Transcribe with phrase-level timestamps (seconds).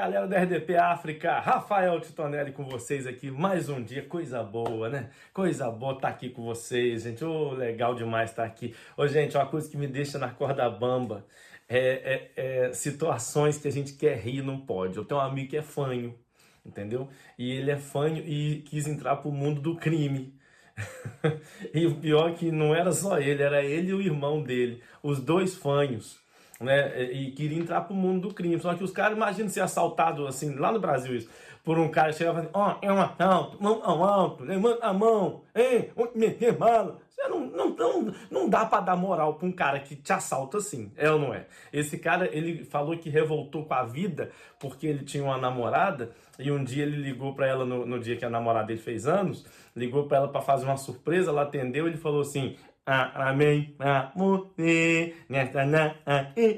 [0.00, 5.10] galera da RDP África, Rafael Titonelli com vocês aqui, mais um dia, coisa boa, né?
[5.30, 8.74] Coisa boa estar tá aqui com vocês, gente, oh, legal demais estar tá aqui.
[8.96, 11.26] Ô, gente, uma coisa que me deixa na corda bamba
[11.68, 14.96] é, é, é situações que a gente quer rir não pode.
[14.96, 16.18] Eu tenho um amigo que é fanho,
[16.64, 17.06] entendeu?
[17.38, 20.34] E ele é fanho e quis entrar pro mundo do crime.
[21.74, 24.82] e o pior é que não era só ele, era ele e o irmão dele,
[25.02, 26.18] os dois fanhos
[26.60, 27.10] né?
[27.10, 28.60] E queria entrar pro mundo do crime.
[28.60, 31.28] Só que os caras, imagina ser assaltado assim, lá no Brasil, isso,
[31.64, 35.42] por um cara chegava e ó, é um assalto, mão ao alto, levanta a mão,
[35.54, 36.98] hein, meter bala.
[37.08, 40.56] Você não, não, não, não dá para dar moral pra um cara que te assalta
[40.56, 41.46] assim, é ou não é?
[41.70, 46.50] Esse cara, ele falou que revoltou com a vida porque ele tinha uma namorada e
[46.50, 49.44] um dia ele ligou para ela no, no dia que a namorada dele fez anos,
[49.76, 55.14] ligou para ela para fazer uma surpresa, ela atendeu, ele falou assim: Amém pra você
[55.28, 55.94] nessa na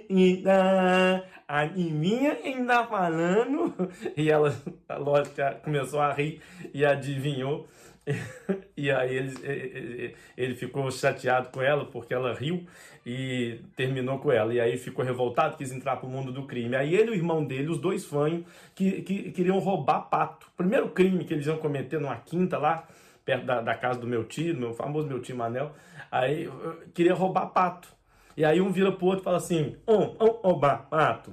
[0.09, 1.25] ida.
[1.49, 3.75] A minha ainda falando.
[4.17, 4.55] E ela,
[4.99, 6.41] lógico, começou a rir
[6.73, 7.69] e adivinhou.
[8.77, 12.67] E aí ele, ele ficou chateado com ela porque ela riu
[13.05, 14.55] e terminou com ela.
[14.55, 16.75] E aí ficou revoltado, quis entrar pro mundo do crime.
[16.75, 20.47] Aí ele e o irmão dele, os dois fanhos, que, que queriam roubar pato.
[20.57, 22.89] Primeiro crime que eles iam cometer numa quinta lá
[23.25, 25.73] perto da, da, casa do meu tio, meu famoso meu tio Manel.
[26.11, 26.49] Aí
[26.95, 27.89] queria roubar pato.
[28.37, 31.33] E aí um vira pro outro e fala assim: um, um roubar pato.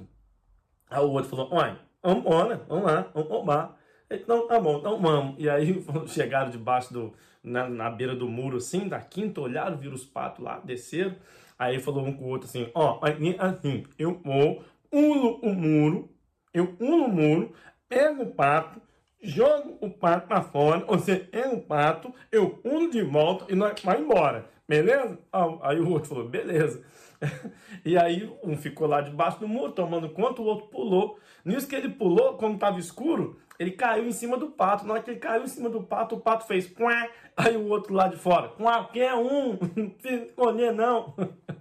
[0.88, 3.76] Aí o outro falou: olha, vamos embora, vamos lá, vamos roubar.
[4.10, 5.36] Então tá bom, então vamos.
[5.38, 7.12] E aí chegaram debaixo do.
[7.42, 11.16] Na, na beira do muro, assim, da quinta, olharam, viram os patos lá, desceram.
[11.58, 13.00] Aí falou um com o outro assim: ó,
[13.38, 16.10] assim, eu vou, uno o muro,
[16.52, 17.52] eu uno o muro,
[17.88, 18.80] pego o pato,
[19.22, 23.80] jogo o pato para fora, você é um pato, eu uno de volta e nós
[23.82, 25.18] vai embora, beleza?
[25.62, 26.82] Aí o outro falou, beleza.
[27.84, 31.18] E aí um ficou lá debaixo do muro tomando conta, o outro pulou.
[31.44, 34.86] Nisso que ele pulou, como estava escuro, ele caiu em cima do pato.
[34.86, 37.68] Na hora que ele caiu em cima do pato, o pato fez quá, aí o
[37.68, 41.14] outro lá de fora, qualquer um, não escolher não.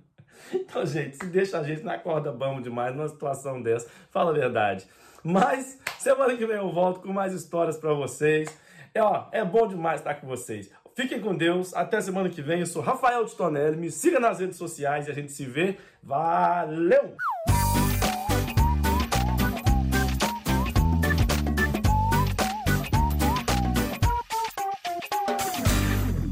[0.54, 4.34] Então, gente, se deixa a gente na corda bamba demais numa situação dessa, fala a
[4.34, 4.86] verdade.
[5.24, 8.50] Mas semana que vem eu volto com mais histórias para vocês.
[8.94, 10.72] É, ó, é bom demais estar com vocês.
[10.96, 11.74] Fiquem com Deus.
[11.74, 12.60] Até semana que vem.
[12.60, 13.78] Eu sou Rafael Titonelli.
[13.78, 15.78] Me siga nas redes sociais e a gente se vê.
[16.04, 17.16] Valeu!